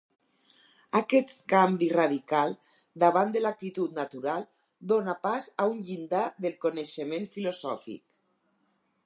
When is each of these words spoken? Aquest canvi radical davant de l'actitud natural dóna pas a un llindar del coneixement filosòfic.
Aquest 0.99 1.35
canvi 1.53 1.89
radical 1.91 2.55
davant 3.03 3.35
de 3.35 3.43
l'actitud 3.43 3.93
natural 4.01 4.49
dóna 4.93 5.17
pas 5.29 5.51
a 5.63 5.69
un 5.75 5.85
llindar 5.91 6.25
del 6.47 6.59
coneixement 6.67 7.31
filosòfic. 7.37 8.07